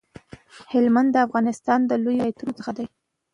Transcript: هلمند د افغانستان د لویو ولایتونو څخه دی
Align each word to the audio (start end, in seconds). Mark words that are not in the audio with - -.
هلمند 0.71 1.09
د 1.13 1.17
افغانستان 1.27 1.79
د 1.85 1.91
لویو 2.03 2.19
ولایتونو 2.21 2.53
څخه 2.59 2.71
دی 2.77 2.85